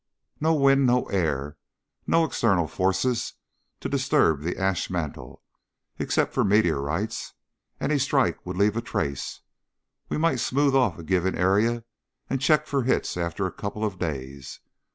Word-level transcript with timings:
"No 0.39 0.55
wind, 0.55 0.87
no 0.87 1.03
air, 1.09 1.59
no 2.07 2.23
external 2.25 2.67
forces 2.67 3.33
to 3.81 3.87
disturb 3.87 4.41
the 4.41 4.57
ash 4.57 4.89
mantle, 4.89 5.43
except 5.99 6.33
for 6.33 6.43
meteorites. 6.43 7.35
Any 7.79 7.99
strike 7.99 8.43
would 8.43 8.57
leave 8.57 8.75
a 8.75 8.81
trace. 8.81 9.41
We 10.09 10.17
might 10.17 10.39
smooth 10.39 10.73
off 10.73 10.97
a 10.97 11.03
given 11.03 11.37
area 11.37 11.83
and 12.31 12.41
check 12.41 12.65
for 12.65 12.81
hits 12.81 13.15
after 13.15 13.45
a 13.45 13.51
couple 13.51 13.85
of 13.85 13.99
days. 13.99 14.59